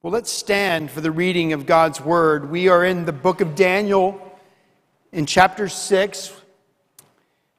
Well, 0.00 0.12
let's 0.12 0.30
stand 0.30 0.92
for 0.92 1.00
the 1.00 1.10
reading 1.10 1.52
of 1.52 1.66
God's 1.66 2.00
word. 2.00 2.52
We 2.52 2.68
are 2.68 2.84
in 2.84 3.04
the 3.04 3.12
book 3.12 3.40
of 3.40 3.56
Daniel 3.56 4.38
in 5.10 5.26
chapter 5.26 5.68
6. 5.68 6.40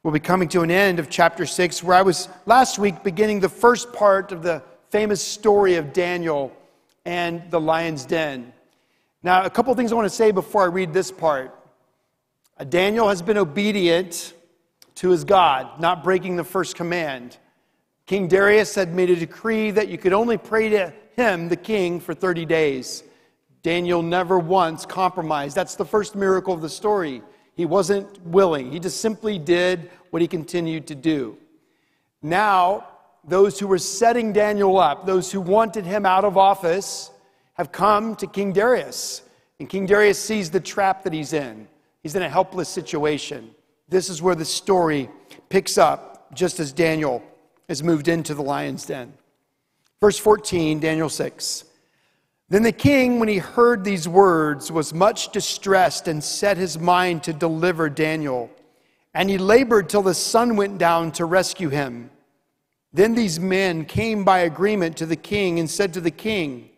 We'll 0.03 0.13
be 0.13 0.21
coming 0.21 0.47
to 0.49 0.61
an 0.61 0.71
end 0.71 0.99
of 0.99 1.09
chapter 1.09 1.45
6, 1.45 1.83
where 1.83 1.97
I 1.97 2.01
was 2.01 2.29
last 2.45 2.79
week 2.79 3.03
beginning 3.03 3.41
the 3.41 3.49
first 3.49 3.91
part 3.91 4.31
of 4.31 4.41
the 4.41 4.63
famous 4.87 5.21
story 5.21 5.75
of 5.75 5.91
Daniel 5.91 6.55
and 7.03 7.43
the 7.51 7.59
lion's 7.59 8.05
den. 8.05 8.53
Now, 9.21 9.43
a 9.43 9.49
couple 9.49 9.75
things 9.75 9.91
I 9.91 9.95
want 9.95 10.05
to 10.05 10.15
say 10.15 10.31
before 10.31 10.61
I 10.61 10.67
read 10.67 10.93
this 10.93 11.11
part. 11.11 11.53
Daniel 12.69 13.09
has 13.09 13.21
been 13.21 13.37
obedient 13.37 14.33
to 14.95 15.09
his 15.09 15.25
God, 15.25 15.81
not 15.81 16.05
breaking 16.05 16.37
the 16.37 16.45
first 16.45 16.77
command. 16.77 17.37
King 18.05 18.29
Darius 18.29 18.75
had 18.75 18.95
made 18.95 19.09
a 19.09 19.15
decree 19.17 19.71
that 19.71 19.89
you 19.89 19.97
could 19.97 20.13
only 20.13 20.37
pray 20.37 20.69
to 20.69 20.93
him, 21.19 21.49
the 21.49 21.57
king, 21.57 21.99
for 21.99 22.13
30 22.13 22.45
days. 22.45 23.03
Daniel 23.61 24.01
never 24.01 24.39
once 24.39 24.85
compromised. 24.85 25.55
That's 25.55 25.75
the 25.75 25.85
first 25.85 26.15
miracle 26.15 26.53
of 26.53 26.61
the 26.61 26.69
story. 26.69 27.21
He 27.55 27.65
wasn't 27.65 28.25
willing, 28.25 28.71
he 28.71 28.79
just 28.79 29.01
simply 29.01 29.37
did 29.37 29.91
what 30.11 30.21
he 30.21 30.27
continued 30.27 30.87
to 30.87 30.95
do. 30.95 31.37
Now, 32.21 32.87
those 33.25 33.59
who 33.59 33.67
were 33.67 33.77
setting 33.77 34.31
Daniel 34.31 34.79
up, 34.79 35.05
those 35.05 35.29
who 35.29 35.41
wanted 35.41 35.85
him 35.85 36.05
out 36.05 36.23
of 36.23 36.37
office, 36.37 37.11
have 37.55 37.71
come 37.71 38.15
to 38.15 38.27
King 38.27 38.53
Darius. 38.53 39.21
And 39.59 39.67
King 39.67 39.85
Darius 39.85 40.17
sees 40.17 40.49
the 40.49 40.61
trap 40.61 41.03
that 41.03 41.11
he's 41.11 41.33
in. 41.33 41.67
He's 42.01 42.15
in 42.15 42.21
a 42.21 42.29
helpless 42.29 42.69
situation. 42.69 43.51
This 43.89 44.09
is 44.09 44.21
where 44.21 44.35
the 44.35 44.45
story 44.45 45.09
picks 45.49 45.77
up, 45.77 46.33
just 46.33 46.61
as 46.61 46.71
Daniel 46.71 47.21
has 47.67 47.83
moved 47.83 48.07
into 48.07 48.33
the 48.33 48.41
lion's 48.41 48.85
den. 48.85 49.13
Verse 50.01 50.17
14, 50.17 50.79
Daniel 50.79 51.09
6. 51.09 51.65
Then 52.47 52.63
the 52.63 52.71
king, 52.71 53.19
when 53.19 53.27
he 53.29 53.37
heard 53.37 53.83
these 53.83 54.07
words, 54.07 54.71
was 54.71 54.93
much 54.93 55.31
distressed 55.31 56.07
and 56.07 56.23
set 56.23 56.57
his 56.57 56.79
mind 56.79 57.23
to 57.23 57.33
deliver 57.33 57.89
Daniel. 57.89 58.49
And 59.13 59.29
he 59.29 59.37
labored 59.37 59.89
till 59.89 60.01
the 60.01 60.13
sun 60.13 60.55
went 60.55 60.77
down 60.77 61.11
to 61.13 61.25
rescue 61.25 61.69
him. 61.69 62.09
Then 62.93 63.13
these 63.13 63.39
men 63.39 63.85
came 63.85 64.23
by 64.23 64.39
agreement 64.39 64.97
to 64.97 65.05
the 65.05 65.15
king 65.15 65.59
and 65.59 65.69
said 65.69 65.93
to 65.93 66.01
the 66.01 66.11
king, 66.11 66.69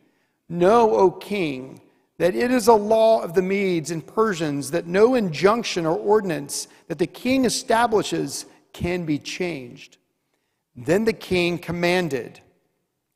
Know, 0.49 0.93
O 0.95 1.11
king, 1.11 1.79
that 2.17 2.35
it 2.35 2.51
is 2.51 2.67
a 2.67 2.73
law 2.73 3.21
of 3.21 3.33
the 3.33 3.41
Medes 3.41 3.91
and 3.91 4.05
Persians 4.05 4.71
that 4.71 4.87
no 4.87 5.15
injunction 5.15 5.85
or 5.85 5.97
ordinance 5.97 6.67
that 6.87 6.99
the 6.99 7.07
king 7.07 7.45
establishes 7.45 8.45
can 8.73 9.05
be 9.05 9.17
changed. 9.17 9.97
Then 10.75 11.05
the 11.05 11.13
king 11.13 11.57
commanded 11.57 12.41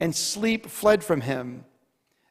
and 0.00 0.14
sleep 0.14 0.66
fled 0.66 1.02
from 1.02 1.22
him. 1.22 1.64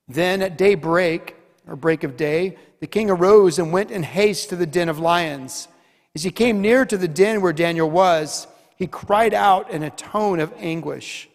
Then 0.07 0.41
at 0.41 0.57
daybreak, 0.57 1.35
or 1.67 1.75
break 1.75 2.03
of 2.03 2.15
day, 2.15 2.57
the 2.79 2.87
king 2.87 3.09
arose 3.09 3.57
and 3.57 3.73
went 3.73 3.91
in 3.91 4.03
haste 4.03 4.49
to 4.49 4.55
the 4.55 4.67
den 4.67 4.89
of 4.89 4.99
lions. 4.99 5.67
As 6.13 6.23
he 6.23 6.31
came 6.31 6.61
near 6.61 6.85
to 6.85 6.97
the 6.97 7.07
den 7.07 7.41
where 7.41 7.53
Daniel 7.53 7.89
was, 7.89 8.47
he 8.75 8.87
cried 8.87 9.33
out 9.33 9.69
in 9.71 9.83
a 9.83 9.89
tone 9.89 10.39
of 10.39 10.53
anguish. 10.57 11.29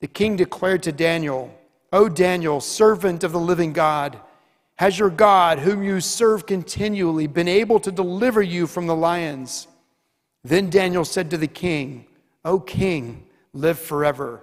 The 0.00 0.06
king 0.06 0.36
declared 0.36 0.82
to 0.84 0.92
Daniel, 0.92 1.54
O 1.92 2.08
Daniel, 2.08 2.60
servant 2.60 3.24
of 3.24 3.32
the 3.32 3.40
living 3.40 3.72
God, 3.72 4.20
has 4.76 4.98
your 4.98 5.10
God, 5.10 5.58
whom 5.58 5.82
you 5.82 6.00
serve 6.00 6.46
continually, 6.46 7.26
been 7.26 7.48
able 7.48 7.80
to 7.80 7.92
deliver 7.92 8.40
you 8.40 8.66
from 8.66 8.86
the 8.86 8.96
lions? 8.96 9.68
Then 10.42 10.70
Daniel 10.70 11.04
said 11.04 11.30
to 11.30 11.36
the 11.36 11.46
king, 11.46 12.06
O 12.46 12.58
king, 12.58 13.26
live 13.52 13.78
forever. 13.78 14.42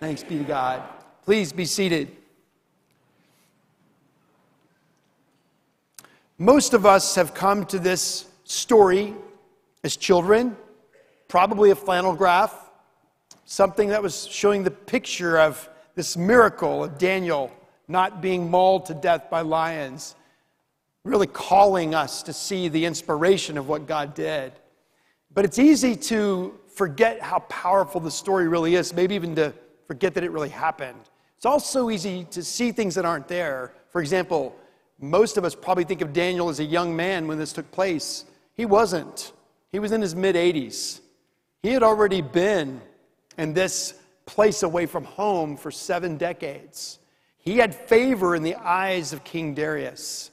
Thanks 0.00 0.22
be 0.22 0.38
to 0.38 0.44
God. 0.44 0.82
Please 1.24 1.52
be 1.52 1.64
seated. 1.64 2.10
Most 6.36 6.74
of 6.74 6.84
us 6.84 7.14
have 7.14 7.32
come 7.32 7.64
to 7.66 7.78
this 7.78 8.26
story 8.42 9.14
as 9.84 9.96
children, 9.96 10.56
probably 11.28 11.70
a 11.70 11.76
flannel 11.76 12.14
graph, 12.14 12.70
something 13.44 13.88
that 13.90 14.02
was 14.02 14.26
showing 14.26 14.64
the 14.64 14.70
picture 14.70 15.38
of 15.38 15.68
this 15.94 16.16
miracle 16.16 16.84
of 16.84 16.98
Daniel 16.98 17.52
not 17.86 18.20
being 18.20 18.50
mauled 18.50 18.86
to 18.86 18.94
death 18.94 19.30
by 19.30 19.42
lions, 19.42 20.16
really 21.04 21.26
calling 21.28 21.94
us 21.94 22.22
to 22.24 22.32
see 22.32 22.68
the 22.68 22.84
inspiration 22.84 23.56
of 23.56 23.68
what 23.68 23.86
God 23.86 24.14
did. 24.14 24.52
But 25.32 25.44
it's 25.44 25.58
easy 25.58 25.94
to 25.96 26.58
forget 26.74 27.20
how 27.20 27.40
powerful 27.40 28.00
the 28.00 28.10
story 28.10 28.48
really 28.48 28.74
is, 28.74 28.92
maybe 28.92 29.14
even 29.14 29.36
to 29.36 29.54
forget 29.86 30.14
that 30.14 30.24
it 30.24 30.30
really 30.30 30.48
happened. 30.48 31.00
It's 31.36 31.46
also 31.46 31.90
easy 31.90 32.26
to 32.30 32.42
see 32.42 32.72
things 32.72 32.94
that 32.94 33.04
aren't 33.04 33.28
there. 33.28 33.74
For 33.90 34.00
example, 34.00 34.56
most 35.00 35.36
of 35.36 35.44
us 35.44 35.54
probably 35.54 35.84
think 35.84 36.00
of 36.00 36.12
Daniel 36.12 36.48
as 36.48 36.60
a 36.60 36.64
young 36.64 36.94
man 36.94 37.26
when 37.26 37.38
this 37.38 37.52
took 37.52 37.70
place. 37.70 38.24
He 38.54 38.64
wasn't. 38.64 39.32
He 39.72 39.78
was 39.78 39.92
in 39.92 40.00
his 40.00 40.14
mid 40.14 40.36
80s. 40.36 41.00
He 41.62 41.70
had 41.70 41.82
already 41.82 42.22
been 42.22 42.80
in 43.36 43.54
this 43.54 43.94
place 44.26 44.62
away 44.62 44.86
from 44.86 45.04
home 45.04 45.56
for 45.56 45.70
seven 45.70 46.16
decades. 46.16 46.98
He 47.38 47.58
had 47.58 47.74
favor 47.74 48.34
in 48.34 48.42
the 48.42 48.54
eyes 48.54 49.12
of 49.12 49.24
King 49.24 49.54
Darius. 49.54 50.30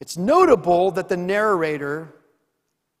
It's 0.00 0.16
notable 0.16 0.92
that 0.92 1.08
the 1.08 1.16
narrator 1.16 2.14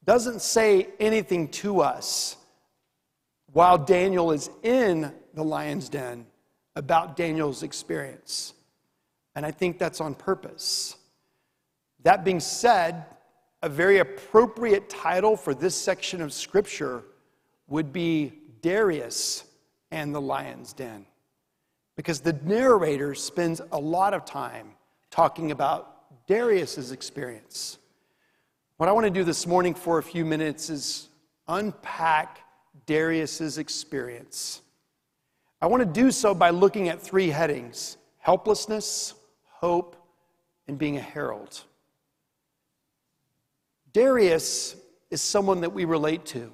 doesn't 0.04 0.42
say 0.42 0.88
anything 0.98 1.48
to 1.48 1.80
us 1.80 2.36
while 3.52 3.78
Daniel 3.78 4.32
is 4.32 4.50
in 4.62 5.12
the 5.34 5.44
lion's 5.44 5.88
den 5.88 6.26
about 6.76 7.16
Daniel's 7.16 7.62
experience. 7.62 8.54
And 9.34 9.44
I 9.46 9.50
think 9.50 9.78
that's 9.78 10.00
on 10.00 10.14
purpose. 10.14 10.96
That 12.02 12.24
being 12.24 12.40
said, 12.40 13.04
a 13.62 13.68
very 13.68 13.98
appropriate 13.98 14.88
title 14.88 15.36
for 15.36 15.54
this 15.54 15.74
section 15.74 16.20
of 16.20 16.32
scripture 16.32 17.02
would 17.68 17.92
be 17.92 18.32
Darius 18.62 19.44
and 19.90 20.14
the 20.14 20.20
lion's 20.20 20.72
den. 20.72 21.06
Because 21.96 22.20
the 22.20 22.32
narrator 22.44 23.14
spends 23.14 23.60
a 23.72 23.78
lot 23.78 24.14
of 24.14 24.24
time 24.24 24.70
talking 25.10 25.50
about 25.50 26.26
Darius's 26.26 26.92
experience. 26.92 27.78
What 28.78 28.88
I 28.88 28.92
want 28.92 29.04
to 29.04 29.10
do 29.10 29.24
this 29.24 29.46
morning 29.46 29.74
for 29.74 29.98
a 29.98 30.02
few 30.02 30.24
minutes 30.24 30.70
is 30.70 31.08
unpack 31.48 32.40
Darius's 32.86 33.58
experience. 33.58 34.62
I 35.62 35.66
want 35.66 35.80
to 35.80 36.00
do 36.00 36.10
so 36.10 36.34
by 36.34 36.50
looking 36.50 36.88
at 36.88 37.00
three 37.00 37.28
headings 37.28 37.96
helplessness, 38.18 39.14
hope, 39.46 39.96
and 40.68 40.78
being 40.78 40.96
a 40.96 41.00
herald. 41.00 41.62
Darius 43.92 44.76
is 45.10 45.20
someone 45.20 45.62
that 45.62 45.72
we 45.72 45.84
relate 45.84 46.24
to. 46.26 46.52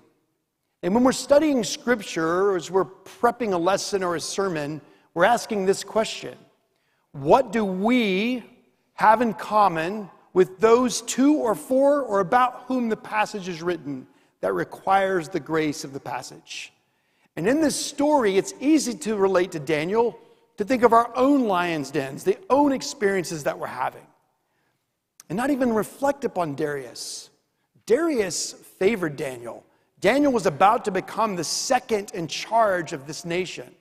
And 0.83 0.95
when 0.95 1.05
we're 1.05 1.13
studying 1.13 1.65
scripture, 1.65 2.51
or 2.51 2.57
as 2.57 2.71
we're 2.71 2.85
prepping 2.85 3.53
a 3.53 3.59
lesson 3.59 4.03
or 4.03 4.15
a 4.17 4.21
sermon, 4.21 4.81
we're 5.15 5.25
asking 5.25 5.67
this 5.67 5.85
question 5.85 6.37
What 7.13 7.53
do 7.53 7.65
we 7.65 8.45
have 8.95 9.21
in 9.21 9.35
common 9.35 10.11
with 10.33 10.59
those 10.59 11.03
to 11.03 11.35
or 11.35 11.55
for 11.55 12.03
or 12.03 12.21
about 12.21 12.65
whom 12.67 12.89
the 12.89 12.97
passage 12.97 13.49
is 13.49 13.63
written 13.63 14.07
that 14.41 14.53
requires 14.53 15.29
the 15.29 15.41
grace 15.41 15.85
of 15.85 15.93
the 15.93 16.01
passage? 16.01 16.73
And 17.37 17.47
in 17.47 17.61
this 17.61 17.77
story, 17.77 18.39
it's 18.39 18.55
easy 18.61 18.95
to 18.95 19.17
relate 19.17 19.53
to 19.53 19.59
Daniel 19.59 20.19
to 20.57 20.65
think 20.65 20.83
of 20.83 20.93
our 20.93 21.15
own 21.15 21.47
lion's 21.47 21.91
dens, 21.91 22.25
the 22.25 22.39
own 22.49 22.73
experiences 22.73 23.45
that 23.45 23.59
we're 23.59 23.67
having, 23.67 24.07
and 25.29 25.37
not 25.37 25.51
even 25.51 25.73
reflect 25.73 26.25
upon 26.25 26.55
Darius. 26.55 27.29
Darius 27.85 28.53
favored 28.53 29.17
Daniel. 29.17 29.65
Daniel 30.01 30.33
was 30.33 30.47
about 30.47 30.85
to 30.87 30.91
become 30.91 31.37
the 31.37 31.45
second 31.45 32.13
in 32.15 32.27
charge 32.27 32.93
of 32.93 33.07
this 33.07 33.25
nation. 33.25 33.75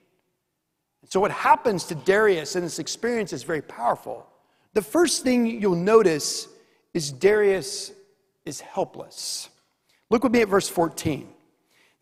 So, 1.08 1.20
what 1.20 1.30
happens 1.30 1.84
to 1.84 1.94
Darius 1.94 2.56
in 2.56 2.62
this 2.62 2.78
experience 2.78 3.32
is 3.32 3.42
very 3.42 3.62
powerful. 3.62 4.26
The 4.74 4.82
first 4.82 5.22
thing 5.22 5.46
you'll 5.46 5.76
notice 5.76 6.48
is 6.92 7.12
Darius 7.12 7.92
is 8.44 8.60
helpless. 8.60 9.48
Look 10.10 10.24
with 10.24 10.32
me 10.32 10.42
at 10.42 10.48
verse 10.48 10.68
14. 10.68 11.28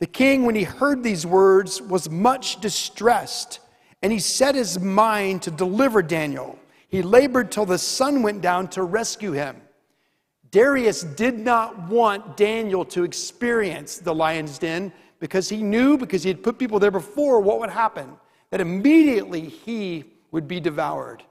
The 0.00 0.06
king, 0.06 0.44
when 0.44 0.54
he 0.54 0.64
heard 0.64 1.02
these 1.02 1.24
words, 1.24 1.80
was 1.80 2.10
much 2.10 2.60
distressed, 2.60 3.60
and 4.02 4.12
he 4.12 4.18
set 4.18 4.54
his 4.54 4.80
mind 4.80 5.42
to 5.42 5.50
deliver 5.50 6.02
Daniel. 6.02 6.58
He 6.88 7.02
labored 7.02 7.50
till 7.50 7.64
the 7.64 7.78
sun 7.78 8.22
went 8.22 8.40
down 8.40 8.68
to 8.68 8.82
rescue 8.82 9.32
him. 9.32 9.60
Darius 10.50 11.02
did 11.02 11.38
not 11.38 11.88
want 11.88 12.36
Daniel 12.36 12.84
to 12.86 13.02
experience 13.02 13.98
the 13.98 14.14
lion's 14.14 14.58
den 14.58 14.92
because 15.18 15.48
he 15.48 15.62
knew, 15.62 15.96
because 15.96 16.22
he 16.22 16.28
had 16.28 16.42
put 16.42 16.58
people 16.58 16.78
there 16.78 16.90
before, 16.90 17.40
what 17.40 17.58
would 17.60 17.70
happen. 17.70 18.16
That 18.50 18.60
immediately 18.60 19.40
he 19.40 20.04
would 20.30 20.46
be 20.46 20.60
devoured. 20.60 21.24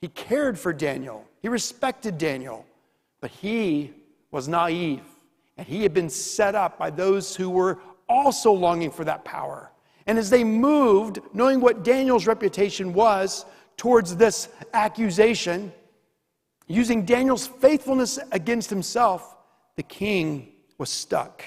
He 0.00 0.08
cared 0.08 0.58
for 0.58 0.72
Daniel, 0.72 1.24
he 1.40 1.48
respected 1.48 2.18
Daniel, 2.18 2.66
but 3.20 3.30
he 3.30 3.92
was 4.30 4.48
naive. 4.48 5.02
And 5.56 5.66
he 5.66 5.82
had 5.82 5.92
been 5.92 6.10
set 6.10 6.54
up 6.54 6.78
by 6.78 6.90
those 6.90 7.34
who 7.34 7.50
were 7.50 7.78
also 8.08 8.52
longing 8.52 8.90
for 8.90 9.04
that 9.04 9.24
power. 9.24 9.70
And 10.06 10.18
as 10.18 10.30
they 10.30 10.42
moved, 10.42 11.20
knowing 11.34 11.60
what 11.60 11.84
Daniel's 11.84 12.26
reputation 12.26 12.94
was 12.94 13.44
towards 13.76 14.16
this 14.16 14.48
accusation, 14.72 15.72
using 16.66 17.04
Daniel's 17.04 17.46
faithfulness 17.46 18.18
against 18.32 18.70
himself, 18.70 19.36
the 19.76 19.82
king 19.82 20.52
was 20.78 20.90
stuck. 20.90 21.44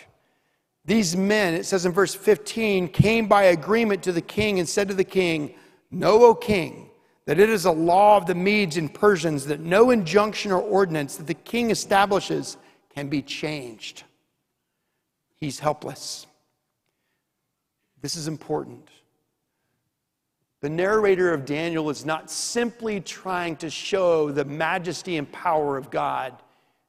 These 0.86 1.16
men, 1.16 1.54
it 1.54 1.66
says 1.66 1.86
in 1.86 1.92
verse 1.92 2.16
15, 2.16 2.88
came 2.90 3.28
by 3.28 3.44
agreement 3.44 4.04
to 4.04 4.12
the 4.12 4.22
king 4.22 4.60
and 4.60 4.68
said 4.68 4.88
to 4.88 4.94
the 4.94 5.04
king, 5.04 5.56
Know, 5.92 6.24
O 6.24 6.34
king, 6.34 6.90
that 7.25 7.40
it 7.40 7.50
is 7.50 7.66
a 7.66 7.72
law 7.72 8.18
of 8.18 8.25
the 8.25 8.36
Medes 8.36 8.78
and 8.78 8.92
Persians 8.92 9.46
that 9.46 9.60
no 9.60 9.92
injunction 9.92 10.52
or 10.52 10.62
ordinance 10.62 11.18
that 11.18 11.28
the 11.28 11.34
king 11.34 11.69
establishes 11.69 12.58
can 12.94 13.10
be 13.10 13.22
changed. 13.22 14.04
He's 15.36 15.60
helpless. 15.60 16.25
This 18.01 18.15
is 18.15 18.27
important. 18.27 18.89
The 20.62 20.69
narrator 20.69 21.33
of 21.33 21.45
Daniel 21.45 21.89
is 21.89 22.06
not 22.06 22.30
simply 22.30 23.01
trying 23.01 23.56
to 23.57 23.69
show 23.69 24.31
the 24.31 24.45
majesty 24.45 25.18
and 25.18 25.31
power 25.31 25.77
of 25.77 25.89
God, 25.89 26.33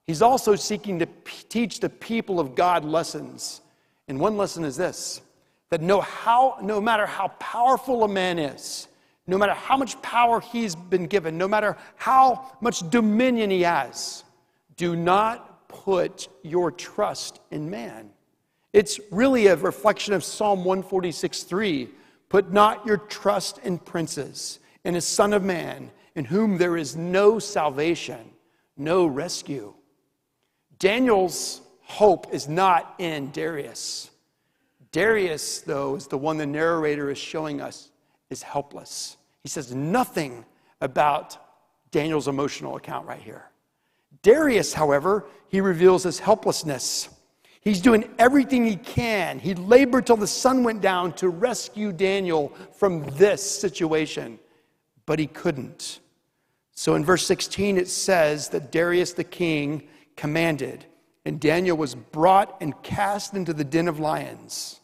he's 0.04 0.22
also 0.22 0.54
seeking 0.54 0.98
to 0.98 1.06
teach 1.48 1.80
the 1.80 1.88
people 1.88 2.38
of 2.38 2.54
God 2.54 2.84
lessons. 2.84 3.62
And 4.08 4.20
one 4.20 4.36
lesson 4.36 4.64
is 4.64 4.76
this 4.76 5.22
that 5.70 5.80
no, 5.80 6.02
how, 6.02 6.58
no 6.60 6.82
matter 6.82 7.06
how 7.06 7.28
powerful 7.38 8.04
a 8.04 8.08
man 8.08 8.38
is, 8.38 8.88
no 9.26 9.38
matter 9.38 9.54
how 9.54 9.76
much 9.76 10.00
power 10.02 10.38
he's 10.38 10.74
been 10.74 11.06
given, 11.06 11.38
no 11.38 11.48
matter 11.48 11.78
how 11.96 12.52
much 12.60 12.88
dominion 12.90 13.48
he 13.48 13.62
has, 13.62 14.24
do 14.76 14.94
not 14.94 15.66
put 15.68 16.28
your 16.42 16.70
trust 16.70 17.40
in 17.50 17.70
man. 17.70 18.10
It's 18.72 18.98
really 19.10 19.48
a 19.48 19.56
reflection 19.56 20.14
of 20.14 20.24
Psalm 20.24 20.64
146 20.64 21.42
3. 21.42 21.88
Put 22.28 22.52
not 22.52 22.86
your 22.86 22.96
trust 22.96 23.58
in 23.58 23.78
princes, 23.78 24.58
in 24.84 24.96
a 24.96 25.00
son 25.00 25.34
of 25.34 25.42
man, 25.42 25.90
in 26.14 26.24
whom 26.24 26.56
there 26.56 26.76
is 26.76 26.96
no 26.96 27.38
salvation, 27.38 28.30
no 28.76 29.06
rescue. 29.06 29.74
Daniel's 30.78 31.60
hope 31.82 32.32
is 32.32 32.48
not 32.48 32.94
in 32.98 33.30
Darius. 33.32 34.10
Darius, 34.92 35.60
though, 35.60 35.96
is 35.96 36.06
the 36.06 36.18
one 36.18 36.38
the 36.38 36.46
narrator 36.46 37.10
is 37.10 37.18
showing 37.18 37.60
us 37.60 37.90
is 38.30 38.42
helpless. 38.42 39.16
He 39.42 39.48
says 39.48 39.74
nothing 39.74 40.44
about 40.80 41.36
Daniel's 41.90 42.28
emotional 42.28 42.76
account 42.76 43.06
right 43.06 43.20
here. 43.20 43.50
Darius, 44.22 44.72
however, 44.72 45.26
he 45.48 45.60
reveals 45.60 46.02
his 46.02 46.18
helplessness. 46.18 47.08
He's 47.62 47.80
doing 47.80 48.10
everything 48.18 48.66
he 48.66 48.76
can. 48.76 49.38
He 49.38 49.54
labored 49.54 50.06
till 50.06 50.16
the 50.16 50.26
sun 50.26 50.64
went 50.64 50.80
down 50.82 51.12
to 51.14 51.28
rescue 51.28 51.92
Daniel 51.92 52.52
from 52.74 53.08
this 53.10 53.48
situation, 53.48 54.40
but 55.06 55.20
he 55.20 55.28
couldn't. 55.28 56.00
So 56.72 56.96
in 56.96 57.04
verse 57.04 57.24
16, 57.24 57.78
it 57.78 57.88
says 57.88 58.48
that 58.48 58.72
Darius 58.72 59.12
the 59.12 59.22
king 59.22 59.86
commanded, 60.16 60.86
and 61.24 61.38
Daniel 61.38 61.76
was 61.76 61.94
brought 61.94 62.56
and 62.60 62.80
cast 62.82 63.34
into 63.34 63.52
the 63.52 63.64
den 63.64 63.86
of 63.86 64.00
lions. 64.00 64.80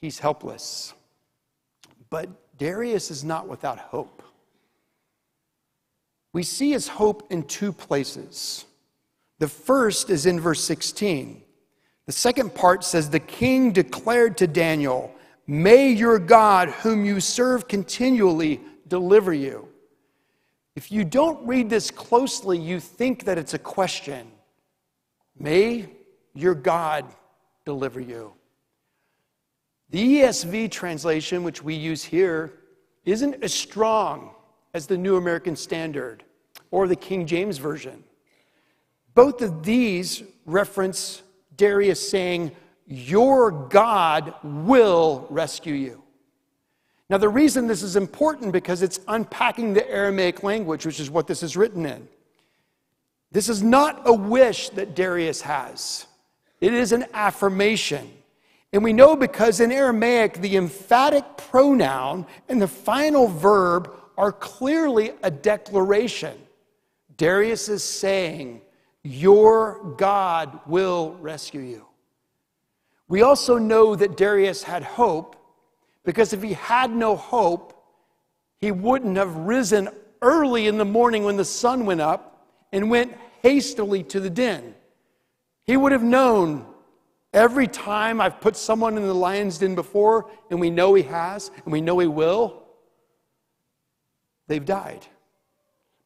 He's 0.00 0.18
helpless. 0.18 0.94
But 2.08 2.30
Darius 2.56 3.10
is 3.10 3.24
not 3.24 3.46
without 3.46 3.78
hope. 3.78 4.22
We 6.32 6.42
see 6.42 6.70
his 6.70 6.88
hope 6.88 7.30
in 7.30 7.42
two 7.42 7.72
places. 7.72 8.64
The 9.38 9.48
first 9.48 10.10
is 10.10 10.26
in 10.26 10.40
verse 10.40 10.62
16. 10.62 11.42
The 12.06 12.12
second 12.12 12.54
part 12.54 12.84
says, 12.84 13.10
The 13.10 13.20
king 13.20 13.72
declared 13.72 14.38
to 14.38 14.46
Daniel, 14.46 15.14
May 15.46 15.90
your 15.90 16.18
God, 16.18 16.70
whom 16.70 17.04
you 17.04 17.20
serve 17.20 17.68
continually, 17.68 18.60
deliver 18.88 19.32
you. 19.32 19.68
If 20.76 20.90
you 20.90 21.04
don't 21.04 21.46
read 21.46 21.70
this 21.70 21.90
closely, 21.90 22.58
you 22.58 22.80
think 22.80 23.24
that 23.24 23.38
it's 23.38 23.54
a 23.54 23.58
question. 23.58 24.26
May 25.38 25.88
your 26.34 26.54
God 26.54 27.04
deliver 27.64 28.00
you. 28.00 28.34
The 29.90 30.20
ESV 30.20 30.70
translation, 30.70 31.42
which 31.42 31.62
we 31.62 31.74
use 31.74 32.02
here, 32.02 32.52
isn't 33.04 33.42
as 33.42 33.52
strong 33.52 34.34
as 34.72 34.86
the 34.86 34.96
New 34.96 35.16
American 35.16 35.56
Standard 35.56 36.24
or 36.70 36.88
the 36.88 36.96
King 36.96 37.26
James 37.26 37.58
Version. 37.58 38.03
Both 39.14 39.42
of 39.42 39.62
these 39.62 40.22
reference 40.44 41.22
Darius 41.56 42.08
saying, 42.08 42.52
Your 42.86 43.50
God 43.50 44.34
will 44.42 45.26
rescue 45.30 45.74
you. 45.74 46.02
Now, 47.10 47.18
the 47.18 47.28
reason 47.28 47.66
this 47.66 47.82
is 47.82 47.96
important 47.96 48.52
because 48.52 48.82
it's 48.82 49.00
unpacking 49.08 49.74
the 49.74 49.88
Aramaic 49.90 50.42
language, 50.42 50.86
which 50.86 51.00
is 51.00 51.10
what 51.10 51.26
this 51.26 51.42
is 51.42 51.56
written 51.56 51.84
in. 51.86 52.08
This 53.30 53.48
is 53.48 53.62
not 53.62 54.02
a 54.06 54.12
wish 54.12 54.70
that 54.70 54.94
Darius 54.94 55.40
has, 55.42 56.06
it 56.60 56.72
is 56.72 56.92
an 56.92 57.06
affirmation. 57.12 58.10
And 58.72 58.82
we 58.82 58.92
know 58.92 59.14
because 59.14 59.60
in 59.60 59.70
Aramaic, 59.70 60.40
the 60.40 60.56
emphatic 60.56 61.24
pronoun 61.36 62.26
and 62.48 62.60
the 62.60 62.66
final 62.66 63.28
verb 63.28 63.94
are 64.18 64.32
clearly 64.32 65.12
a 65.22 65.30
declaration. 65.30 66.36
Darius 67.16 67.68
is 67.68 67.84
saying, 67.84 68.60
Your 69.04 69.94
God 69.96 70.58
will 70.66 71.16
rescue 71.20 71.60
you. 71.60 71.86
We 73.06 73.22
also 73.22 73.58
know 73.58 73.94
that 73.94 74.16
Darius 74.16 74.64
had 74.64 74.82
hope 74.82 75.36
because 76.04 76.32
if 76.32 76.42
he 76.42 76.54
had 76.54 76.90
no 76.90 77.14
hope, 77.14 77.80
he 78.58 78.72
wouldn't 78.72 79.16
have 79.16 79.36
risen 79.36 79.88
early 80.20 80.66
in 80.66 80.78
the 80.78 80.84
morning 80.84 81.22
when 81.24 81.36
the 81.36 81.44
sun 81.44 81.86
went 81.86 82.00
up 82.00 82.48
and 82.72 82.90
went 82.90 83.14
hastily 83.42 84.02
to 84.04 84.18
the 84.18 84.30
den. 84.30 84.74
He 85.64 85.76
would 85.76 85.92
have 85.92 86.02
known 86.02 86.66
Every 87.34 87.66
time 87.66 88.20
I've 88.20 88.40
put 88.40 88.56
someone 88.56 88.96
in 88.96 89.08
the 89.08 89.12
lion's 89.12 89.58
den 89.58 89.74
before, 89.74 90.30
and 90.50 90.60
we 90.60 90.70
know 90.70 90.94
he 90.94 91.02
has, 91.02 91.50
and 91.64 91.72
we 91.72 91.80
know 91.80 91.98
he 91.98 92.06
will, 92.06 92.62
they've 94.46 94.64
died. 94.64 95.04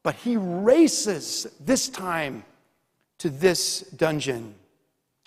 But 0.03 0.15
he 0.15 0.39
races 0.39 1.47
this 1.61 1.91
time 1.91 2.45
to 3.19 3.31
this 3.31 3.81
dungeon, 3.81 4.55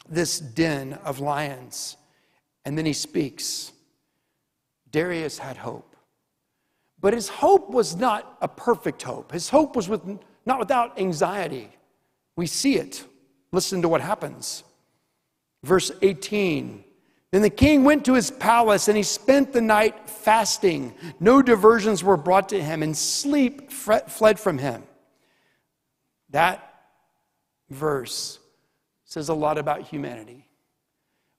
this 0.09 0.39
den 0.39 0.93
of 1.03 1.19
lions. 1.19 1.97
And 2.65 2.77
then 2.77 2.85
he 2.85 2.93
speaks. 2.93 3.71
Darius 4.91 5.37
had 5.37 5.57
hope. 5.57 5.95
But 6.99 7.13
his 7.13 7.29
hope 7.29 7.69
was 7.69 7.95
not 7.95 8.37
a 8.41 8.47
perfect 8.47 9.01
hope. 9.01 9.31
His 9.31 9.49
hope 9.49 9.75
was 9.75 9.89
with, 9.89 10.01
not 10.45 10.59
without 10.59 10.99
anxiety. 10.99 11.69
We 12.35 12.47
see 12.47 12.75
it. 12.75 13.03
Listen 13.51 13.81
to 13.81 13.89
what 13.89 14.01
happens. 14.01 14.63
Verse 15.63 15.91
18. 16.01 16.83
Then 17.31 17.41
the 17.41 17.49
king 17.49 17.83
went 17.83 18.05
to 18.05 18.13
his 18.13 18.29
palace 18.29 18.87
and 18.87 18.97
he 18.97 19.03
spent 19.03 19.53
the 19.53 19.61
night 19.61 20.09
fasting. 20.09 20.93
No 21.19 21.41
diversions 21.41 22.03
were 22.03 22.17
brought 22.17 22.49
to 22.49 22.61
him, 22.61 22.83
and 22.83 22.95
sleep 22.95 23.71
fled 23.71 24.39
from 24.39 24.57
him. 24.57 24.83
That 26.29 26.70
verse 27.71 28.39
says 29.05 29.29
a 29.29 29.33
lot 29.33 29.57
about 29.57 29.81
humanity. 29.81 30.47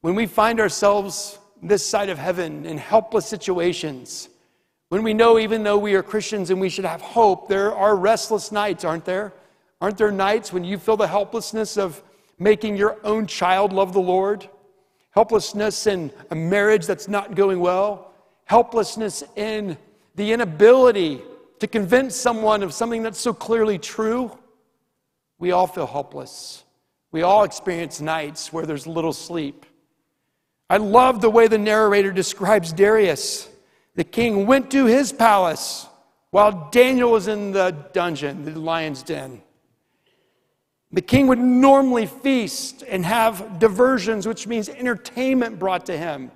When 0.00 0.14
we 0.14 0.26
find 0.26 0.60
ourselves 0.60 1.38
this 1.62 1.86
side 1.86 2.08
of 2.08 2.18
heaven 2.18 2.66
in 2.66 2.76
helpless 2.76 3.26
situations, 3.26 4.28
When 4.92 5.02
we 5.02 5.14
know, 5.14 5.38
even 5.38 5.62
though 5.62 5.78
we 5.78 5.94
are 5.94 6.02
Christians 6.02 6.50
and 6.50 6.60
we 6.60 6.68
should 6.68 6.84
have 6.84 7.00
hope, 7.00 7.48
there 7.48 7.74
are 7.74 7.96
restless 7.96 8.52
nights, 8.52 8.84
aren't 8.84 9.06
there? 9.06 9.32
Aren't 9.80 9.96
there 9.96 10.12
nights 10.12 10.52
when 10.52 10.64
you 10.64 10.76
feel 10.76 10.98
the 10.98 11.08
helplessness 11.08 11.78
of 11.78 12.02
making 12.38 12.76
your 12.76 12.98
own 13.02 13.26
child 13.26 13.72
love 13.72 13.94
the 13.94 14.02
Lord? 14.02 14.46
Helplessness 15.12 15.86
in 15.86 16.12
a 16.30 16.34
marriage 16.34 16.84
that's 16.84 17.08
not 17.08 17.34
going 17.34 17.58
well? 17.58 18.12
Helplessness 18.44 19.24
in 19.34 19.78
the 20.14 20.30
inability 20.30 21.22
to 21.60 21.66
convince 21.66 22.14
someone 22.14 22.62
of 22.62 22.74
something 22.74 23.02
that's 23.02 23.18
so 23.18 23.32
clearly 23.32 23.78
true? 23.78 24.30
We 25.42 25.50
all 25.50 25.66
feel 25.66 25.88
helpless. 25.88 26.62
We 27.11 27.22
all 27.22 27.42
experience 27.42 28.00
nights 28.00 28.52
where 28.52 28.64
there's 28.64 28.87
little 28.87 29.12
sleep. 29.12 29.66
I 30.70 30.76
love 30.76 31.20
the 31.20 31.30
way 31.30 31.49
the 31.49 31.58
narrator 31.58 32.12
describes 32.12 32.72
Darius. 32.72 33.49
The 33.96 34.04
king 34.04 34.46
went 34.46 34.70
to 34.70 34.87
his 34.87 35.12
palace 35.12 35.88
while 36.30 36.68
Daniel 36.70 37.11
was 37.11 37.26
in 37.26 37.50
the 37.50 37.72
dungeon, 37.92 38.44
the 38.44 38.56
lion's 38.56 39.02
den. 39.02 39.42
The 40.92 41.02
king 41.02 41.26
would 41.26 41.40
normally 41.40 42.06
feast 42.06 42.84
and 42.88 43.04
have 43.04 43.58
diversions, 43.58 44.28
which 44.28 44.46
means 44.46 44.68
entertainment 44.68 45.58
brought 45.58 45.87
to 45.87 45.99
him. 45.99 46.30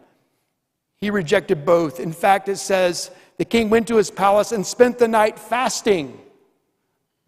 He 0.96 1.10
rejected 1.10 1.64
both. 1.64 2.00
In 2.00 2.12
fact, 2.12 2.48
it 2.48 2.56
says 2.56 3.12
the 3.38 3.44
king 3.44 3.70
went 3.70 3.86
to 3.86 3.98
his 3.98 4.10
palace 4.10 4.50
and 4.50 4.66
spent 4.66 4.98
the 4.98 5.06
night 5.06 5.38
fasting. 5.38 6.18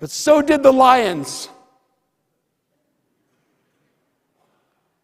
But 0.00 0.10
so 0.10 0.42
did 0.42 0.64
the 0.64 0.72
lions. 0.72 1.48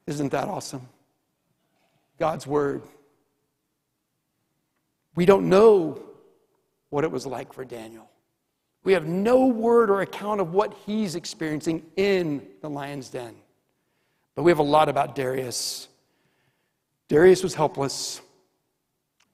Isn't 0.07 0.33
that 0.33 0.49
awesome? 0.49 0.89
God's 2.19 2.47
word. 2.47 2.83
We 5.15 5.27
don't 5.27 5.49
know 5.49 6.03
what 6.91 7.05
it 7.05 7.11
was 7.11 7.27
like 7.27 7.53
for 7.53 7.65
Daniel. 7.65 8.09
We 8.85 8.93
have 8.93 9.07
no 9.07 9.47
word 9.47 9.91
or 9.91 10.03
account 10.03 10.41
of 10.41 10.53
what 10.53 10.75
he's 10.85 11.15
experiencing 11.15 11.85
in 11.97 12.47
the 12.61 12.69
lion's 12.69 13.09
den. 13.09 13.35
But 14.35 14.43
we 14.43 14.51
have 14.51 14.59
a 14.59 14.63
lot 14.63 14.89
about 14.89 15.15
Darius. 15.15 15.89
Darius 17.09 17.43
was 17.43 17.55
helpless, 17.55 18.21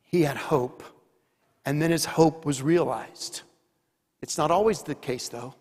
he 0.03 0.23
had 0.23 0.37
hope, 0.37 0.83
and 1.65 1.81
then 1.81 1.91
his 1.91 2.05
hope 2.05 2.45
was 2.45 2.63
realized. 2.63 3.43
It's 4.23 4.37
not 4.37 4.51
always 4.51 4.83
the 4.83 4.95
case, 4.95 5.29
though. 5.29 5.55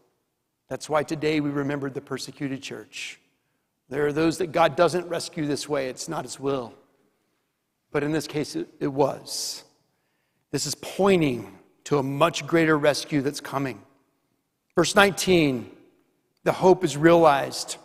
That's 0.67 0.89
why 0.89 1.03
today 1.03 1.39
we 1.39 1.49
remember 1.49 1.89
the 1.89 2.01
persecuted 2.01 2.61
church. 2.61 3.19
There 3.89 4.05
are 4.05 4.13
those 4.13 4.37
that 4.37 4.51
God 4.51 4.75
doesn't 4.75 5.07
rescue 5.07 5.45
this 5.45 5.67
way, 5.67 5.89
it's 5.89 6.07
not 6.07 6.25
His 6.25 6.39
will. 6.39 6.73
But 7.91 8.03
in 8.03 8.11
this 8.11 8.27
case, 8.27 8.55
it, 8.55 8.67
it 8.79 8.87
was. 8.87 9.63
This 10.51 10.65
is 10.65 10.75
pointing 10.75 11.57
to 11.85 11.97
a 11.97 12.03
much 12.03 12.45
greater 12.45 12.77
rescue 12.77 13.21
that's 13.21 13.41
coming. 13.41 13.81
Verse 14.75 14.95
19 14.95 15.71
the 16.43 16.53
hope 16.53 16.83
is 16.83 16.95
realized. 16.95 17.77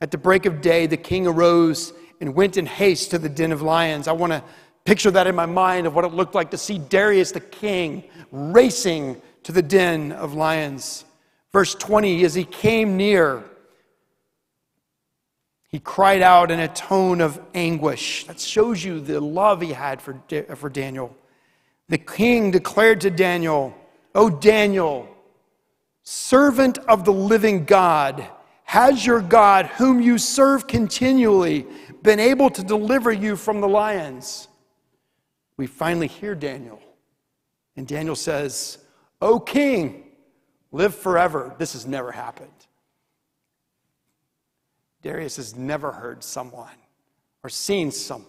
At 0.00 0.10
the 0.10 0.18
break 0.18 0.46
of 0.46 0.60
day, 0.60 0.86
the 0.86 0.96
king 0.96 1.26
arose 1.26 1.92
and 2.20 2.34
went 2.34 2.56
in 2.56 2.66
haste 2.66 3.10
to 3.10 3.18
the 3.18 3.28
den 3.28 3.52
of 3.52 3.62
lions. 3.62 4.08
I 4.08 4.12
want 4.12 4.32
to 4.32 4.42
picture 4.84 5.10
that 5.10 5.26
in 5.26 5.34
my 5.34 5.46
mind 5.46 5.86
of 5.86 5.94
what 5.94 6.04
it 6.04 6.12
looked 6.12 6.34
like 6.34 6.50
to 6.52 6.58
see 6.58 6.78
Darius 6.78 7.32
the 7.32 7.40
king 7.40 8.04
racing 8.32 9.20
to 9.42 9.52
the 9.52 9.62
den 9.62 10.12
of 10.12 10.34
lions. 10.34 11.04
Verse 11.52 11.74
20 11.74 12.24
as 12.24 12.34
he 12.34 12.44
came 12.44 12.96
near, 12.96 13.44
he 15.68 15.78
cried 15.78 16.22
out 16.22 16.50
in 16.50 16.60
a 16.60 16.68
tone 16.68 17.20
of 17.20 17.40
anguish. 17.54 18.24
That 18.24 18.40
shows 18.40 18.82
you 18.82 19.00
the 19.00 19.20
love 19.20 19.60
he 19.60 19.72
had 19.72 20.00
for, 20.00 20.20
for 20.56 20.70
Daniel. 20.70 21.14
The 21.88 21.98
king 21.98 22.50
declared 22.50 23.02
to 23.02 23.10
Daniel, 23.10 23.74
O 24.14 24.30
Daniel, 24.30 25.08
servant 26.02 26.78
of 26.78 27.04
the 27.04 27.12
living 27.12 27.64
God, 27.64 28.26
has 28.64 29.04
your 29.04 29.20
God, 29.20 29.66
whom 29.66 30.00
you 30.00 30.18
serve 30.18 30.66
continually, 30.66 31.66
been 32.02 32.20
able 32.20 32.50
to 32.50 32.62
deliver 32.62 33.12
you 33.12 33.36
from 33.36 33.60
the 33.60 33.68
lions? 33.68 34.48
We 35.56 35.66
finally 35.66 36.06
hear 36.06 36.34
Daniel. 36.34 36.80
And 37.76 37.86
Daniel 37.86 38.16
says, 38.16 38.78
O 39.20 39.38
king, 39.38 40.04
live 40.72 40.94
forever. 40.94 41.54
This 41.58 41.72
has 41.74 41.86
never 41.86 42.12
happened. 42.12 42.57
Darius 45.08 45.36
has 45.36 45.56
never 45.56 45.90
heard 45.90 46.22
someone 46.22 46.76
or 47.42 47.48
seen 47.48 47.90
someone 47.90 48.28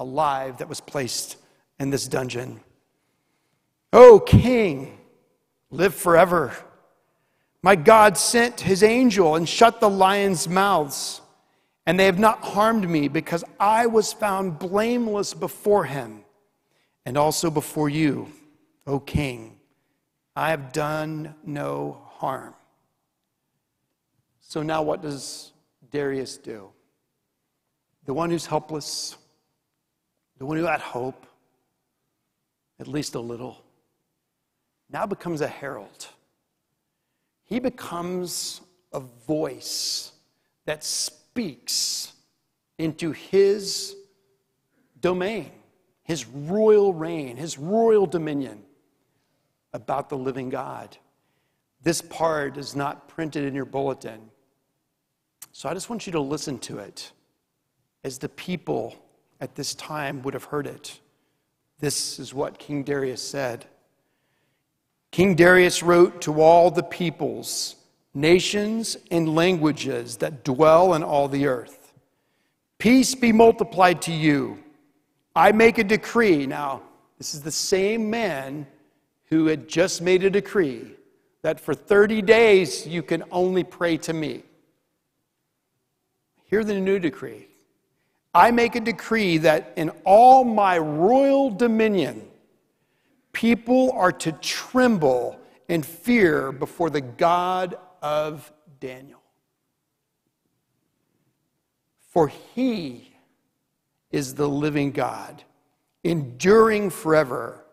alive 0.00 0.58
that 0.58 0.68
was 0.68 0.80
placed 0.80 1.36
in 1.78 1.90
this 1.90 2.08
dungeon. 2.08 2.58
O 3.92 4.18
king, 4.18 4.98
live 5.70 5.94
forever. 5.94 6.52
My 7.62 7.76
God 7.76 8.18
sent 8.18 8.58
his 8.58 8.82
angel 8.82 9.36
and 9.36 9.48
shut 9.48 9.78
the 9.78 9.88
lions' 9.88 10.48
mouths, 10.48 11.20
and 11.86 11.96
they 11.96 12.06
have 12.06 12.18
not 12.18 12.42
harmed 12.42 12.90
me 12.90 13.06
because 13.06 13.44
I 13.60 13.86
was 13.86 14.12
found 14.12 14.58
blameless 14.58 15.32
before 15.32 15.84
him 15.84 16.24
and 17.06 17.16
also 17.16 17.52
before 17.52 17.88
you, 17.88 18.32
O 18.84 18.98
king. 18.98 19.60
I 20.34 20.50
have 20.50 20.72
done 20.72 21.36
no 21.44 22.02
harm. 22.14 22.54
So 24.40 24.64
now, 24.64 24.82
what 24.82 25.02
does 25.02 25.52
Darius 25.90 26.36
do? 26.36 26.70
The 28.04 28.14
one 28.14 28.30
who's 28.30 28.46
helpless, 28.46 29.16
the 30.38 30.46
one 30.46 30.56
who 30.56 30.64
had 30.64 30.80
hope, 30.80 31.26
at 32.78 32.88
least 32.88 33.14
a 33.14 33.20
little, 33.20 33.62
now 34.90 35.06
becomes 35.06 35.40
a 35.40 35.48
herald. 35.48 36.08
He 37.44 37.58
becomes 37.58 38.60
a 38.92 39.00
voice 39.00 40.12
that 40.64 40.82
speaks 40.82 42.12
into 42.78 43.12
his 43.12 43.94
domain, 45.00 45.50
his 46.02 46.26
royal 46.26 46.94
reign, 46.94 47.36
his 47.36 47.58
royal 47.58 48.06
dominion 48.06 48.62
about 49.72 50.08
the 50.08 50.16
living 50.16 50.48
God. 50.48 50.96
This 51.82 52.02
part 52.02 52.56
is 52.56 52.74
not 52.74 53.08
printed 53.08 53.44
in 53.44 53.54
your 53.54 53.64
bulletin. 53.64 54.20
So 55.52 55.68
I 55.68 55.74
just 55.74 55.90
want 55.90 56.06
you 56.06 56.12
to 56.12 56.20
listen 56.20 56.58
to 56.60 56.78
it 56.78 57.12
as 58.04 58.18
the 58.18 58.28
people 58.28 58.94
at 59.40 59.54
this 59.54 59.74
time 59.74 60.22
would 60.22 60.34
have 60.34 60.44
heard 60.44 60.66
it. 60.66 61.00
This 61.78 62.18
is 62.18 62.32
what 62.34 62.58
King 62.58 62.82
Darius 62.82 63.22
said. 63.22 63.66
King 65.10 65.34
Darius 65.34 65.82
wrote 65.82 66.20
to 66.22 66.40
all 66.40 66.70
the 66.70 66.82
peoples, 66.82 67.76
nations, 68.14 68.96
and 69.10 69.34
languages 69.34 70.16
that 70.18 70.44
dwell 70.44 70.94
in 70.94 71.02
all 71.02 71.26
the 71.26 71.46
earth 71.46 71.80
Peace 72.80 73.14
be 73.14 73.30
multiplied 73.30 74.00
to 74.02 74.12
you. 74.12 74.58
I 75.36 75.52
make 75.52 75.76
a 75.76 75.84
decree. 75.84 76.46
Now, 76.46 76.80
this 77.18 77.34
is 77.34 77.42
the 77.42 77.50
same 77.50 78.08
man 78.08 78.66
who 79.26 79.46
had 79.46 79.68
just 79.68 80.00
made 80.00 80.24
a 80.24 80.30
decree 80.30 80.96
that 81.42 81.60
for 81.60 81.74
30 81.74 82.22
days 82.22 82.86
you 82.86 83.02
can 83.02 83.22
only 83.30 83.64
pray 83.64 83.98
to 83.98 84.14
me. 84.14 84.44
Hear 86.50 86.64
the 86.64 86.78
new 86.78 86.98
decree. 86.98 87.46
I 88.34 88.50
make 88.50 88.76
a 88.76 88.80
decree 88.80 89.38
that 89.38 89.72
in 89.76 89.90
all 90.04 90.44
my 90.44 90.78
royal 90.78 91.50
dominion, 91.50 92.30
People 93.32 93.92
are 93.92 94.12
to 94.12 94.32
tremble 94.32 95.38
and 95.68 95.86
fear 95.86 96.52
before 96.52 96.90
the 96.90 97.00
God 97.00 97.76
of 98.02 98.52
Daniel. 98.80 99.20
For 102.08 102.28
he 102.28 103.14
is 104.10 104.34
the 104.34 104.48
living 104.48 104.90
God, 104.90 105.44
enduring 106.02 106.90
forever. 106.90 107.64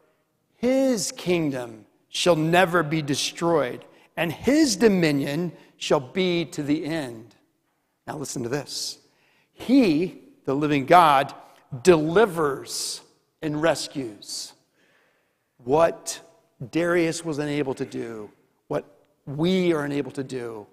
His 0.55 1.11
kingdom 1.11 1.85
shall 2.09 2.35
never 2.35 2.83
be 2.83 3.01
destroyed, 3.01 3.83
and 4.15 4.31
his 4.31 4.75
dominion 4.75 5.53
shall 5.77 5.99
be 5.99 6.45
to 6.45 6.61
the 6.61 6.85
end. 6.85 7.35
Now, 8.07 8.15
listen 8.17 8.43
to 8.43 8.49
this. 8.49 8.97
He, 9.53 10.21
the 10.45 10.55
living 10.55 10.85
God, 10.85 11.33
delivers 11.83 13.01
and 13.41 13.61
rescues 13.61 14.53
what 15.63 16.21
Darius 16.71 17.25
was 17.25 17.39
unable 17.39 17.73
to 17.73 17.85
do, 17.85 18.31
what 18.69 18.85
we 19.25 19.73
are 19.73 19.83
unable 19.83 20.11
to 20.11 20.23
do, 20.23 20.65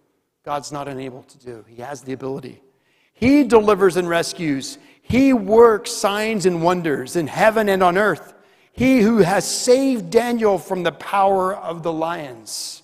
God's 0.45 0.71
not 0.71 0.87
unable 0.87 1.23
to 1.25 1.39
do. 1.39 1.65
He 1.69 1.83
has 1.83 2.03
the 2.03 2.13
ability. 2.13 2.63
He 3.13 3.45
delivers 3.45 3.97
and 3.97 4.09
rescues. 4.09 4.79
He 5.03 5.33
works 5.33 5.91
signs 5.91 6.47
and 6.47 6.63
wonders 6.63 7.17
in 7.17 7.27
heaven 7.27 7.69
and 7.69 7.83
on 7.83 7.99
earth. 7.99 8.35
He 8.73 9.01
who 9.01 9.19
has 9.19 9.49
saved 9.51 10.11
Daniel 10.11 10.59
from 10.59 10.83
the 10.83 10.93
power 10.93 11.55
of 11.55 11.83
the 11.83 11.93
lions. 11.93 12.83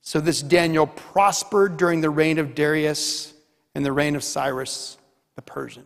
So 0.00 0.20
this 0.20 0.42
Daniel 0.42 0.86
prospered 0.86 1.76
during 1.76 2.00
the 2.00 2.10
reign 2.10 2.38
of 2.38 2.54
Darius 2.54 3.33
and 3.74 3.84
the 3.84 3.92
reign 3.92 4.16
of 4.16 4.24
Cyrus 4.24 4.98
the 5.36 5.42
Persian. 5.42 5.84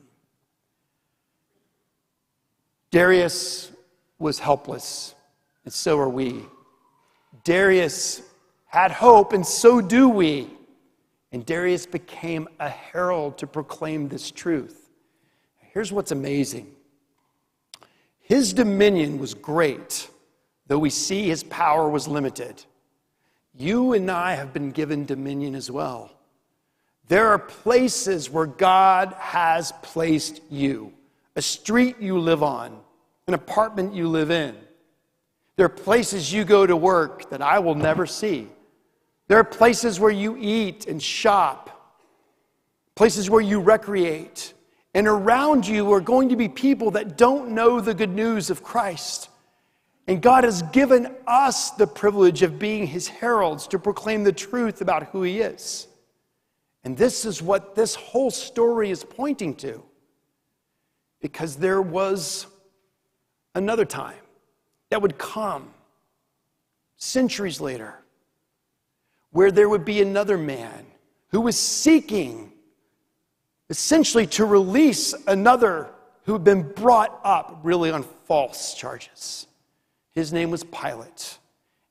Darius 2.91 3.71
was 4.19 4.39
helpless 4.39 5.15
and 5.69 5.73
so 5.75 5.99
are 5.99 6.09
we. 6.09 6.47
Darius 7.45 8.23
had 8.69 8.91
hope, 8.91 9.35
and 9.35 9.47
so 9.47 9.83
do 9.83 10.09
we. 10.09 10.49
And 11.31 11.45
Darius 11.45 11.85
became 11.85 12.49
a 12.59 12.71
herald 12.71 13.37
to 13.37 13.47
proclaim 13.47 14.09
this 14.09 14.31
truth. 14.31 14.89
Here's 15.59 15.93
what's 15.93 16.11
amazing 16.11 16.75
his 18.19 18.55
dominion 18.55 19.19
was 19.19 19.35
great, 19.35 20.09
though 20.69 20.79
we 20.79 20.89
see 20.89 21.29
his 21.29 21.43
power 21.45 21.87
was 21.91 22.09
limited. 22.09 22.65
You 23.55 23.93
and 23.93 24.11
I 24.11 24.37
have 24.37 24.55
been 24.55 24.71
given 24.71 25.05
dominion 25.05 25.55
as 25.55 25.71
well. 25.71 26.18
There 27.09 27.29
are 27.29 27.39
places 27.39 28.31
where 28.31 28.47
God 28.47 29.15
has 29.19 29.73
placed 29.83 30.41
you 30.51 30.93
a 31.37 31.43
street 31.43 32.01
you 32.01 32.19
live 32.19 32.43
on, 32.43 32.77
an 33.29 33.35
apartment 33.35 33.95
you 33.95 34.09
live 34.09 34.33
in. 34.33 34.57
There 35.55 35.67
are 35.67 35.69
places 35.69 36.33
you 36.33 36.45
go 36.45 36.67
to 36.67 36.75
work 36.75 37.31
that 37.31 37.41
I 37.41 37.61
will 37.61 37.77
never 37.77 38.07
see. 38.07 38.49
There 39.29 39.39
are 39.39 39.45
places 39.45 40.01
where 40.01 40.11
you 40.11 40.37
eat 40.37 40.87
and 40.87 41.01
shop, 41.01 41.97
places 42.97 43.31
where 43.31 43.41
you 43.41 43.61
recreate. 43.61 44.53
And 44.95 45.07
around 45.07 45.65
you 45.65 45.93
are 45.93 46.01
going 46.01 46.31
to 46.31 46.37
be 46.37 46.49
people 46.49 46.91
that 46.93 47.17
don't 47.17 47.51
know 47.51 47.81
the 47.81 47.95
good 47.95 48.11
news 48.11 48.51
of 48.51 48.65
Christ. 48.65 49.31
And 50.09 50.21
God 50.21 50.43
has 50.43 50.63
given 50.63 51.15
us 51.27 51.71
the 51.71 51.87
privilege 51.87 52.43
of 52.43 52.59
being 52.59 52.85
his 52.85 53.07
heralds 53.07 53.69
to 53.69 53.79
proclaim 53.79 54.25
the 54.25 54.33
truth 54.33 54.81
about 54.81 55.05
who 55.11 55.23
he 55.23 55.39
is. 55.39 55.87
And 56.89 56.97
this 56.97 57.27
is 57.27 57.43
what 57.43 57.75
this 57.75 57.95
whole 57.95 58.31
story 58.31 58.91
is 58.91 59.05
pointing 59.05 59.55
to. 59.57 59.83
Because 61.21 61.55
there 61.57 61.83
was 61.83 62.47
another 63.55 63.85
time 63.85 64.23
that 64.89 65.03
would 65.03 65.19
come 65.19 65.69
centuries 66.97 67.61
later 67.61 67.95
where 69.33 69.51
there 69.51 69.69
would 69.69 69.85
be 69.85 70.01
another 70.01 70.39
man 70.39 70.87
who 71.31 71.43
was 71.43 71.59
seeking 71.59 72.55
essentially 73.69 74.27
to 74.27 74.47
release 74.47 75.15
another 75.27 75.91
who 76.25 76.33
had 76.33 76.45
been 76.45 76.73
brought 76.73 77.21
up 77.23 77.61
really 77.65 77.91
on 77.91 78.03
false 78.03 78.73
charges. 78.73 79.47
His 80.13 80.33
name 80.33 80.51
was 80.51 80.65
Pilate. 80.65 81.37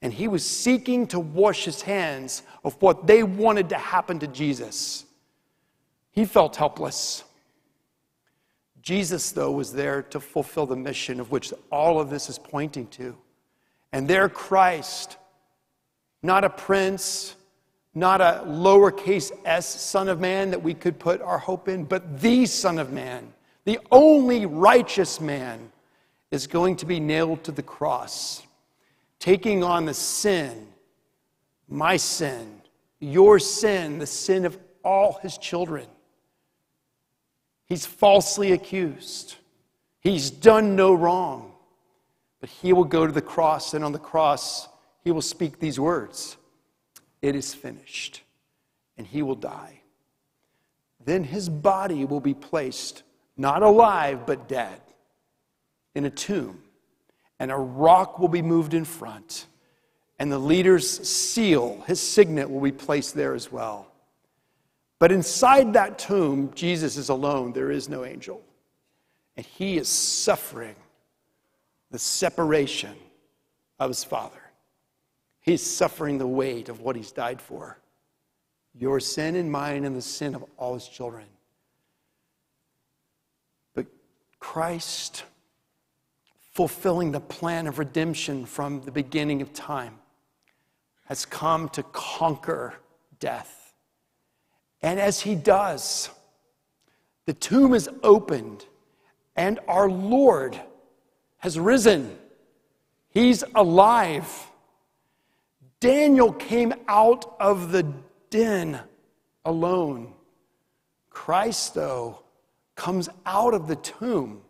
And 0.01 0.13
he 0.13 0.27
was 0.27 0.45
seeking 0.45 1.07
to 1.07 1.19
wash 1.19 1.65
his 1.65 1.81
hands 1.81 2.43
of 2.63 2.79
what 2.81 3.07
they 3.07 3.23
wanted 3.23 3.69
to 3.69 3.77
happen 3.77 4.19
to 4.19 4.27
Jesus. 4.27 5.05
He 6.11 6.25
felt 6.25 6.55
helpless. 6.55 7.23
Jesus, 8.81 9.31
though, 9.31 9.51
was 9.51 9.73
there 9.73 10.01
to 10.03 10.19
fulfill 10.19 10.65
the 10.65 10.75
mission 10.75 11.19
of 11.19 11.31
which 11.31 11.51
all 11.71 11.99
of 11.99 12.09
this 12.09 12.29
is 12.29 12.39
pointing 12.39 12.87
to. 12.87 13.17
And 13.91 14.07
there, 14.07 14.29
Christ, 14.29 15.17
not 16.21 16.43
a 16.43 16.49
prince, 16.49 17.35
not 17.93 18.21
a 18.21 18.43
lowercase 18.45 19.31
s 19.43 19.67
Son 19.67 20.07
of 20.07 20.19
Man 20.19 20.51
that 20.51 20.61
we 20.61 20.73
could 20.73 20.99
put 20.99 21.21
our 21.21 21.37
hope 21.37 21.67
in, 21.67 21.83
but 21.83 22.21
the 22.21 22.45
Son 22.45 22.79
of 22.79 22.91
Man, 22.91 23.33
the 23.65 23.79
only 23.91 24.45
righteous 24.45 25.19
man, 25.19 25.71
is 26.29 26.45
going 26.47 26.75
to 26.75 26.85
be 26.85 26.99
nailed 26.99 27.43
to 27.43 27.51
the 27.51 27.63
cross, 27.63 28.43
taking 29.19 29.63
on 29.63 29.85
the 29.85 29.93
sin, 29.93 30.67
my 31.67 31.97
sin, 31.97 32.61
your 32.99 33.39
sin, 33.39 33.99
the 33.99 34.05
sin 34.05 34.45
of 34.45 34.57
all 34.83 35.19
his 35.21 35.37
children. 35.37 35.87
He's 37.65 37.85
falsely 37.85 38.53
accused. 38.53 39.35
He's 39.99 40.31
done 40.31 40.75
no 40.75 40.93
wrong. 40.93 41.53
But 42.39 42.49
he 42.49 42.71
will 42.71 42.85
go 42.85 43.05
to 43.05 43.11
the 43.11 43.21
cross, 43.21 43.73
and 43.73 43.83
on 43.83 43.91
the 43.91 43.99
cross, 43.99 44.69
he 45.03 45.11
will 45.11 45.21
speak 45.21 45.59
these 45.59 45.79
words 45.79 46.37
It 47.21 47.35
is 47.35 47.53
finished. 47.53 48.21
And 48.97 49.05
he 49.05 49.21
will 49.21 49.35
die. 49.35 49.81
Then 51.05 51.23
his 51.23 51.49
body 51.49 52.03
will 52.03 52.19
be 52.19 52.33
placed, 52.33 53.03
not 53.37 53.61
alive, 53.61 54.25
but 54.25 54.47
dead, 54.47 54.81
in 55.93 56.05
a 56.05 56.09
tomb. 56.09 56.61
And 57.39 57.51
a 57.51 57.57
rock 57.57 58.19
will 58.19 58.27
be 58.27 58.41
moved 58.41 58.73
in 58.73 58.85
front. 58.85 59.45
And 60.19 60.31
the 60.31 60.39
leader's 60.39 61.07
seal, 61.07 61.83
his 61.87 61.99
signet, 62.01 62.49
will 62.49 62.61
be 62.61 62.71
placed 62.71 63.13
there 63.13 63.35
as 63.35 63.51
well. 63.51 63.91
But 64.99 65.11
inside 65.11 65.73
that 65.73 65.99
tomb, 65.99 66.51
Jesus 66.55 66.97
is 66.97 67.09
alone. 67.09 67.53
There 67.53 67.69
is 67.69 67.87
no 67.87 68.03
angel. 68.03 68.41
And 69.35 69.45
he 69.45 69.77
is 69.77 69.87
suffering 69.87 70.75
the 71.91 71.99
separation 71.99 72.95
of 73.79 73.89
his 73.89 74.03
Father. 74.03 74.41
He's 75.39 75.61
suffering 75.61 76.17
the 76.17 76.27
weight 76.27 76.67
of 76.67 76.81
what 76.81 76.95
he's 76.95 77.11
died 77.11 77.41
for 77.41 77.77
your 78.79 78.99
sin 78.99 79.35
and 79.35 79.51
mine, 79.51 79.85
and 79.85 79.95
the 79.95 80.01
sin 80.01 80.35
of 80.35 80.45
all 80.57 80.75
his 80.75 80.87
children. 80.87 81.25
But 83.73 83.87
Christ, 84.39 85.23
fulfilling 86.57 87.11
the 87.11 87.19
plan 87.19 87.67
of 87.67 87.77
redemption 87.77 88.43
from 88.43 88.81
the 88.81 88.91
beginning 88.91 89.43
of 89.43 89.53
time, 89.53 89.93
has 91.05 91.23
come 91.23 91.69
to 91.69 91.83
conquer 91.83 92.73
death. 93.19 93.75
And 94.81 94.99
as 94.99 95.21
he 95.21 95.35
does, 95.35 96.09
the 97.27 97.33
tomb 97.35 97.75
is 97.75 97.87
opened, 98.01 98.65
and 99.35 99.59
our 99.67 99.87
Lord 99.87 100.59
has 101.37 101.59
risen. 101.59 102.17
He's 103.09 103.43
alive. 103.53 104.47
Daniel 105.79 106.33
came 106.33 106.73
out 106.87 107.35
of 107.39 107.71
the 107.71 107.83
den 108.31 108.79
alone. 109.45 110.11
Christ, 111.11 111.75
though, 111.75 112.23
comes 112.73 113.09
out 113.27 113.53
of 113.53 113.67
the 113.67 113.75
tomb, 113.75 114.41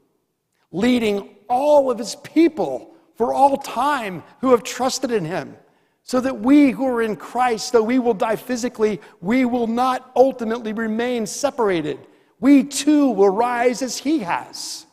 leading 0.71 1.33
all 1.49 1.89
of 1.91 1.97
his 1.97 2.15
people 2.15 2.93
for 3.15 3.33
all 3.33 3.57
time 3.57 4.23
who 4.41 4.51
have 4.51 4.63
trusted 4.63 5.11
in 5.11 5.25
him. 5.25 5.55
So 6.03 6.21
that 6.21 6.39
we 6.39 6.71
who 6.71 6.85
are 6.87 7.01
in 7.01 7.17
Christ, 7.17 7.73
though 7.73 7.83
we 7.83 7.99
will 7.99 8.13
die 8.13 8.37
physically, 8.37 9.01
we 9.19 9.43
will 9.43 9.67
not 9.67 10.09
ultimately 10.15 10.71
remain 10.71 11.25
separated. 11.25 11.99
We 12.39 12.63
too 12.63 13.09
will 13.11 13.29
rise 13.29 13.81
as 13.81 13.97
he 13.97 14.19
has. 14.19 14.85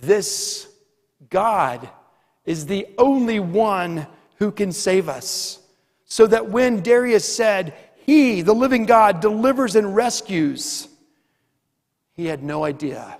This 0.00 0.66
God 1.28 1.90
is 2.46 2.64
the 2.64 2.86
only 2.96 3.40
one 3.40 4.06
who 4.36 4.50
can 4.50 4.72
save 4.72 5.08
us. 5.08 5.58
So 6.06 6.26
that 6.26 6.48
when 6.48 6.82
Darius 6.82 7.30
said, 7.30 7.74
He, 8.06 8.40
the 8.40 8.54
living 8.54 8.86
God, 8.86 9.20
delivers 9.20 9.76
and 9.76 9.94
rescues, 9.94 10.88
he 12.18 12.26
had 12.26 12.42
no 12.42 12.64
idea 12.64 13.18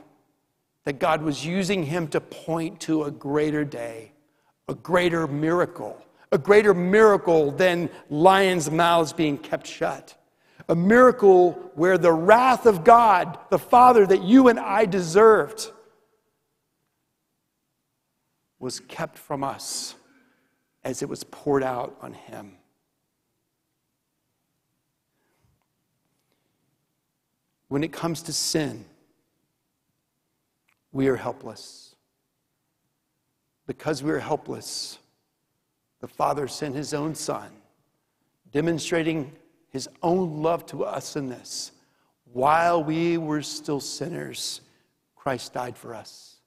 that 0.89 0.99
God 0.99 1.21
was 1.21 1.45
using 1.45 1.83
him 1.83 2.09
to 2.09 2.19
point 2.19 2.81
to 2.81 3.05
a 3.05 3.11
greater 3.11 3.63
day, 3.63 4.11
a 4.69 4.75
greater 4.75 5.27
miracle, 5.27 6.03
a 6.33 6.39
greater 6.39 6.73
miracle 6.73 7.51
than 7.51 7.91
lions' 8.09 8.71
mouths 8.71 9.13
being 9.13 9.37
kept 9.37 9.67
shut. 9.67 10.17
A 10.67 10.75
miracle 10.75 11.53
where 11.75 11.99
the 11.99 12.11
wrath 12.11 12.65
of 12.65 12.85
God, 12.85 13.39
the 13.51 13.59
Father 13.59 14.07
that 14.07 14.23
you 14.23 14.49
and 14.49 14.59
I 14.59 14.87
deserved, 14.87 15.71
was 18.59 18.81
kept 18.81 19.19
from 19.19 19.45
us 19.45 19.95
as 20.85 21.03
it 21.03 21.09
was 21.11 21.23
poured 21.23 21.63
out 21.63 21.99
on 22.01 22.15
him. 22.15 22.57
When 27.69 27.85
it 27.85 27.93
comes 27.93 28.23
to 28.23 28.33
sin, 28.33 28.87
we 30.93 31.09
are 31.09 31.17
helpless. 31.17 31.95
Because 33.67 34.03
we 34.03 34.11
are 34.11 34.19
helpless, 34.19 34.99
the 36.01 36.09
Father 36.09 36.49
sent 36.49 36.75
his 36.75 36.95
own 36.95 37.15
Son, 37.15 37.51
demonstrating 38.51 39.33
his 39.71 39.89
own 40.03 40.43
love 40.43 40.65
to 40.67 40.85
us 40.85 41.17
in 41.17 41.29
this. 41.29 41.73
While 42.33 42.83
we 42.83 43.19
were 43.19 43.43
still 43.43 43.81
sinners, 43.81 44.61
Christ 45.17 45.53
died 45.53 45.77
for 45.77 45.95
us 45.95 46.39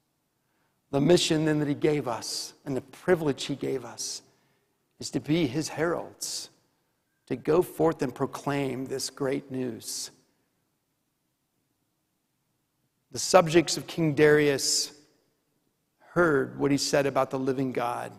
the 0.92 1.00
mission 1.00 1.46
then 1.46 1.58
that 1.58 1.68
he 1.68 1.74
gave 1.74 2.06
us 2.06 2.52
and 2.64 2.76
the 2.76 2.82
privilege 2.82 3.46
he 3.46 3.56
gave 3.56 3.84
us 3.84 4.22
is 5.00 5.10
to 5.10 5.20
be 5.20 5.46
his 5.46 5.68
heralds, 5.68 6.50
to 7.26 7.34
go 7.34 7.62
forth 7.62 8.02
and 8.02 8.14
proclaim 8.14 8.84
this 8.84 9.08
great 9.08 9.50
news. 9.50 10.10
The 13.12 13.18
subjects 13.18 13.76
of 13.76 13.86
King 13.86 14.14
Darius 14.14 14.92
heard 16.12 16.58
what 16.58 16.70
he 16.70 16.78
said 16.78 17.06
about 17.06 17.30
the 17.30 17.38
living 17.38 17.72
God, 17.72 18.12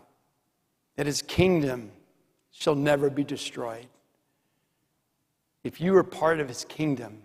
that 0.96 1.06
his 1.06 1.22
kingdom 1.22 1.92
shall 2.52 2.76
never 2.76 3.10
be 3.10 3.24
destroyed. 3.24 3.88
If 5.64 5.82
you 5.82 5.96
are 5.98 6.04
part 6.04 6.40
of 6.40 6.48
his 6.48 6.66
kingdom, 6.66 7.22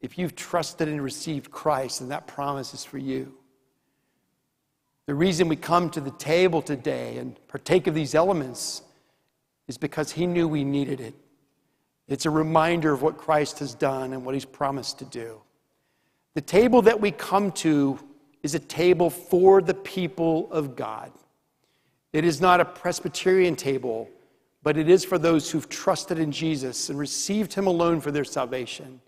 if 0.00 0.16
you've 0.16 0.36
trusted 0.36 0.88
and 0.88 1.02
received 1.02 1.50
Christ, 1.50 2.00
and 2.00 2.10
that 2.10 2.26
promise 2.26 2.72
is 2.72 2.84
for 2.84 2.98
you. 2.98 3.34
The 5.06 5.14
reason 5.14 5.48
we 5.48 5.56
come 5.56 5.90
to 5.90 6.00
the 6.00 6.10
table 6.12 6.62
today 6.62 7.16
and 7.16 7.36
partake 7.48 7.86
of 7.86 7.94
these 7.94 8.14
elements 8.14 8.82
is 9.66 9.78
because 9.78 10.12
He 10.12 10.26
knew 10.26 10.46
we 10.46 10.64
needed 10.64 11.00
it. 11.00 11.14
It's 12.06 12.26
a 12.26 12.30
reminder 12.30 12.92
of 12.92 13.02
what 13.02 13.16
Christ 13.16 13.58
has 13.58 13.74
done 13.74 14.12
and 14.12 14.24
what 14.24 14.34
He's 14.34 14.44
promised 14.44 14.98
to 15.00 15.04
do. 15.06 15.40
The 16.34 16.40
table 16.40 16.82
that 16.82 17.00
we 17.00 17.10
come 17.10 17.52
to 17.52 17.98
is 18.42 18.54
a 18.54 18.58
table 18.58 19.10
for 19.10 19.60
the 19.60 19.74
people 19.74 20.50
of 20.52 20.76
God. 20.76 21.12
It 22.12 22.24
is 22.24 22.40
not 22.40 22.60
a 22.60 22.64
Presbyterian 22.64 23.56
table, 23.56 24.08
but 24.62 24.76
it 24.76 24.88
is 24.88 25.04
for 25.04 25.18
those 25.18 25.50
who've 25.50 25.68
trusted 25.68 26.18
in 26.18 26.32
Jesus 26.32 26.88
and 26.90 26.98
received 26.98 27.54
Him 27.54 27.66
alone 27.66 28.00
for 28.00 28.10
their 28.10 28.24
salvation. 28.24 29.00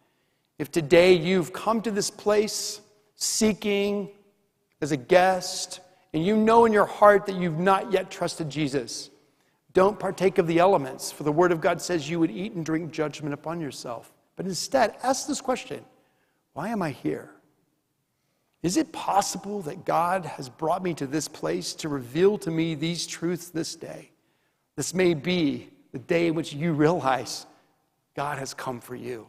If 0.59 0.70
today 0.70 1.14
you've 1.14 1.52
come 1.52 1.80
to 1.83 1.90
this 1.90 2.11
place 2.11 2.80
seeking 3.16 4.11
as 4.80 4.92
a 4.92 4.96
guest, 4.96 5.80
and 6.12 6.24
you 6.24 6.37
know 6.37 6.64
in 6.64 6.72
your 6.72 6.87
heart 6.87 7.26
that 7.26 7.37
you've 7.37 7.59
not 7.59 7.92
yet 7.92 8.11
trusted 8.11 8.50
Jesus, 8.50 9.11
don't 9.72 9.98
partake 9.98 10.38
of 10.38 10.46
the 10.46 10.59
elements, 10.59 11.12
for 11.12 11.22
the 11.22 11.33
Word 11.33 11.52
of 11.52 11.61
God 11.61 11.80
says 11.80 12.11
you 12.11 12.18
would 12.18 12.30
eat 12.30 12.52
and 12.52 12.66
drink 12.66 12.90
judgment 12.90 13.33
upon 13.33 13.61
yourself. 13.61 14.12
But 14.37 14.46
instead, 14.46 14.96
ask 15.02 15.26
this 15.26 15.40
question 15.40 15.85
Why 16.52 16.68
am 16.68 16.82
I 16.82 16.90
here? 16.90 17.30
Is 18.62 18.76
it 18.76 18.92
possible 18.92 19.62
that 19.62 19.84
God 19.84 20.24
has 20.26 20.48
brought 20.48 20.82
me 20.82 20.92
to 20.94 21.06
this 21.06 21.28
place 21.28 21.72
to 21.74 21.88
reveal 21.88 22.36
to 22.38 22.50
me 22.50 22.74
these 22.74 23.06
truths 23.06 23.48
this 23.48 23.74
day? 23.74 24.10
This 24.76 24.92
may 24.92 25.14
be 25.14 25.70
the 25.92 25.98
day 25.98 26.26
in 26.26 26.34
which 26.34 26.52
you 26.52 26.72
realize 26.72 27.46
God 28.14 28.38
has 28.38 28.52
come 28.52 28.80
for 28.80 28.94
you. 28.94 29.28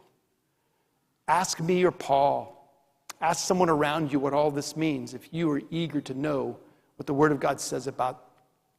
Ask 1.28 1.60
me 1.60 1.84
or 1.84 1.92
Paul. 1.92 2.58
Ask 3.20 3.46
someone 3.46 3.70
around 3.70 4.12
you 4.12 4.18
what 4.18 4.34
all 4.34 4.50
this 4.50 4.76
means 4.76 5.14
if 5.14 5.32
you 5.32 5.50
are 5.50 5.62
eager 5.70 6.00
to 6.00 6.14
know 6.14 6.58
what 6.96 7.06
the 7.06 7.14
Word 7.14 7.32
of 7.32 7.40
God 7.40 7.60
says 7.60 7.86
about 7.86 8.24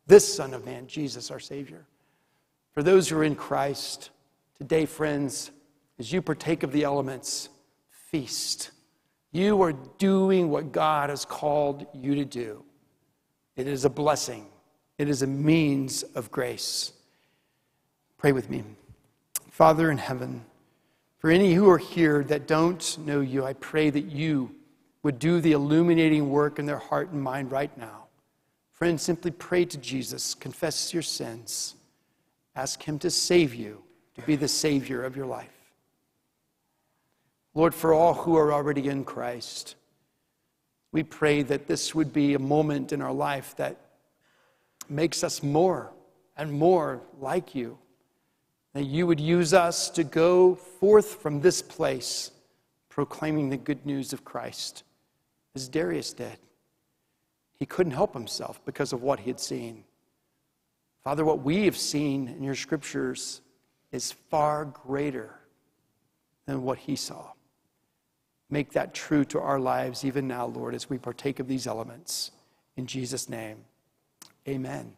this 0.06 0.36
Son 0.36 0.54
of 0.54 0.66
Man, 0.66 0.86
Jesus, 0.86 1.32
our 1.32 1.40
Savior. 1.40 1.86
For 2.74 2.84
those 2.84 3.08
who 3.08 3.18
are 3.18 3.24
in 3.24 3.36
Christ, 3.36 4.10
today, 4.58 4.86
friends, 4.86 5.52
as 5.98 6.12
you 6.12 6.22
partake 6.22 6.64
of 6.64 6.72
the 6.72 6.84
elements, 6.84 7.50
feast. 8.14 8.70
You 9.32 9.64
are 9.64 9.74
doing 9.74 10.52
what 10.52 10.72
God 10.72 11.10
has 11.10 11.26
called 11.26 11.88
you 11.96 12.14
to 12.14 12.26
do. 12.26 12.64
It 13.56 13.66
is 13.66 13.86
a 13.86 13.90
blessing, 13.90 14.46
it 15.00 15.10
is 15.10 15.24
a 15.24 15.28
means 15.28 16.04
of 16.04 16.30
grace. 16.30 16.92
Pray 18.20 18.32
with 18.32 18.52
me. 18.52 18.64
Father 19.50 19.90
in 19.90 19.98
heaven, 19.98 20.46
for 21.18 21.32
any 21.32 21.56
who 21.56 21.68
are 21.68 21.80
here 21.80 22.24
that 22.26 22.46
don't 22.46 22.96
know 23.00 23.22
you, 23.22 23.44
I 23.44 23.54
pray 23.54 23.90
that 23.90 24.06
you 24.06 24.54
would 25.02 25.18
do 25.18 25.42
the 25.42 25.54
illuminating 25.54 26.30
work 26.30 26.60
in 26.60 26.68
their 26.68 26.78
heart 26.78 27.10
and 27.10 27.22
mind 27.22 27.52
right 27.52 27.76
now. 27.80 28.04
Friends, 28.74 29.02
simply 29.02 29.32
pray 29.32 29.66
to 29.66 29.78
Jesus, 29.80 30.36
confess 30.36 30.94
your 30.94 31.02
sins, 31.02 31.74
ask 32.56 32.84
Him 32.84 33.00
to 33.00 33.10
save 33.10 33.56
you, 33.56 33.82
to 34.14 34.22
be 34.22 34.36
the 34.36 34.48
Savior 34.48 35.04
of 35.04 35.18
your 35.18 35.26
life. 35.26 35.63
Lord, 37.56 37.76
for 37.76 37.94
all 37.94 38.14
who 38.14 38.36
are 38.36 38.52
already 38.52 38.88
in 38.88 39.04
Christ, 39.04 39.76
we 40.92 41.04
pray 41.04 41.44
that 41.44 41.68
this 41.68 41.94
would 41.94 42.12
be 42.12 42.34
a 42.34 42.40
moment 42.40 42.92
in 42.92 43.02
our 43.02 43.14
life 43.14 43.56
that 43.58 43.78
makes 44.90 45.24
us 45.24 45.44
more 45.44 45.92
and 46.36 46.52
more 46.52 47.02
like 47.20 47.54
you. 47.54 47.78
That 48.74 48.86
you 48.86 49.06
would 49.06 49.20
use 49.20 49.54
us 49.54 49.90
to 49.92 50.04
go 50.04 50.56
forth 50.56 51.22
from 51.22 51.42
this 51.42 51.62
place 51.62 52.32
proclaiming 52.90 53.50
the 53.50 53.58
good 53.58 53.86
news 53.86 54.14
of 54.14 54.24
Christ, 54.24 54.84
as 55.56 55.68
Darius 55.68 56.14
did. 56.14 56.38
He 57.58 57.66
couldn't 57.66 57.94
help 57.94 58.14
himself 58.14 58.64
because 58.66 58.94
of 58.94 59.02
what 59.02 59.20
he 59.20 59.30
had 59.30 59.40
seen. 59.40 59.84
Father, 61.04 61.26
what 61.26 61.44
we 61.44 61.66
have 61.66 61.78
seen 61.78 62.28
in 62.28 62.44
your 62.44 62.56
scriptures 62.56 63.42
is 63.92 64.12
far 64.12 64.66
greater 64.66 65.36
than 66.46 66.64
what 66.64 66.78
he 66.78 66.96
saw. 66.96 67.32
Make 68.50 68.74
that 68.74 68.94
true 68.94 69.26
to 69.26 69.40
our 69.40 69.60
lives 69.60 70.06
even 70.06 70.28
now, 70.28 70.46
Lord, 70.46 70.76
as 70.76 70.90
we 70.90 70.98
partake 70.98 71.40
of 71.40 71.48
these 71.48 71.66
elements. 71.68 72.32
In 72.78 72.86
Jesus' 72.86 73.30
name, 73.30 73.58
amen. 74.48 74.94